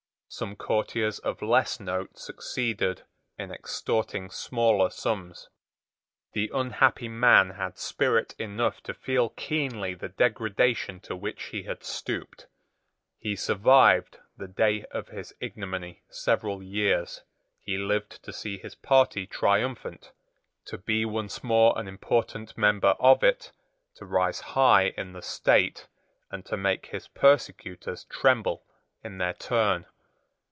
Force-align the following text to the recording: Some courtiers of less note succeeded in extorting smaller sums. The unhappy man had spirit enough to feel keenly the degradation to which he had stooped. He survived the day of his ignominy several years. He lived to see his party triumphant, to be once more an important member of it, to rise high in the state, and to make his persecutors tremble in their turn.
Some 0.33 0.55
courtiers 0.55 1.19
of 1.19 1.41
less 1.41 1.77
note 1.81 2.17
succeeded 2.17 3.03
in 3.37 3.51
extorting 3.51 4.29
smaller 4.29 4.89
sums. 4.89 5.49
The 6.31 6.49
unhappy 6.53 7.09
man 7.09 7.49
had 7.49 7.77
spirit 7.77 8.33
enough 8.39 8.79
to 8.83 8.93
feel 8.93 9.31
keenly 9.31 9.93
the 9.93 10.07
degradation 10.07 11.01
to 11.01 11.17
which 11.17 11.47
he 11.47 11.63
had 11.63 11.83
stooped. 11.83 12.47
He 13.19 13.35
survived 13.35 14.19
the 14.37 14.47
day 14.47 14.85
of 14.85 15.09
his 15.09 15.35
ignominy 15.41 16.03
several 16.09 16.63
years. 16.63 17.23
He 17.59 17.77
lived 17.77 18.23
to 18.23 18.31
see 18.31 18.57
his 18.57 18.75
party 18.75 19.27
triumphant, 19.27 20.13
to 20.67 20.77
be 20.77 21.03
once 21.03 21.43
more 21.43 21.77
an 21.77 21.89
important 21.89 22.57
member 22.57 22.95
of 23.01 23.21
it, 23.21 23.51
to 23.95 24.05
rise 24.05 24.39
high 24.39 24.93
in 24.95 25.11
the 25.11 25.21
state, 25.21 25.89
and 26.31 26.45
to 26.45 26.55
make 26.55 26.85
his 26.85 27.09
persecutors 27.09 28.05
tremble 28.05 28.63
in 29.03 29.17
their 29.17 29.33
turn. 29.33 29.87